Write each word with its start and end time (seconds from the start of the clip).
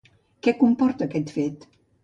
Què 0.47 0.53
comporta 0.61 1.09
aquest 1.11 1.37
fet? 1.39 1.71